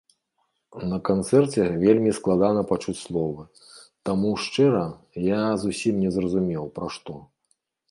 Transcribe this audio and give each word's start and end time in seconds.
На 0.91 0.97
канцэрце 1.09 1.61
вельмі 1.83 2.11
складана 2.19 2.63
пачуць 2.71 2.95
словы, 3.03 3.43
таму 4.11 4.33
шчыра, 4.47 4.83
я 5.29 5.41
зусім 5.67 6.03
не 6.07 6.17
зразумеў, 6.19 6.63
пра 6.81 6.87
што. 6.99 7.13